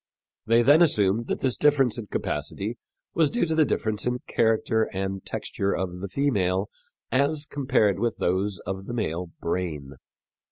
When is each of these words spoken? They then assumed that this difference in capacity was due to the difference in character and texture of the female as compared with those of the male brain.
They 0.47 0.63
then 0.63 0.81
assumed 0.81 1.27
that 1.27 1.41
this 1.41 1.55
difference 1.55 1.99
in 1.99 2.07
capacity 2.07 2.79
was 3.13 3.29
due 3.29 3.45
to 3.45 3.53
the 3.53 3.65
difference 3.65 4.07
in 4.07 4.17
character 4.25 4.89
and 4.91 5.23
texture 5.23 5.73
of 5.75 5.99
the 5.99 6.07
female 6.07 6.69
as 7.11 7.45
compared 7.47 7.99
with 7.99 8.17
those 8.17 8.59
of 8.65 8.87
the 8.87 8.93
male 8.95 9.27
brain. 9.41 9.91